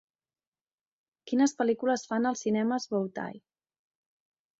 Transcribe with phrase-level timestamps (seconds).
[1.31, 3.43] quines pel·lícules fan als cinemes Bow Tie